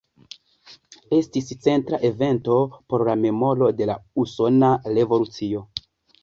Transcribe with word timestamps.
Estis 1.17 1.51
centra 1.65 1.99
evento 2.09 2.55
por 2.95 3.05
la 3.11 3.15
memoro 3.27 3.69
de 3.83 3.89
la 3.91 3.97
Usona 4.25 4.71
Revolucio. 4.97 5.63